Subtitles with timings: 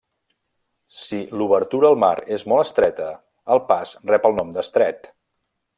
[1.01, 3.13] Si l'obertura al mar és molt estreta,
[3.57, 5.11] el pas rep el nom d'estret.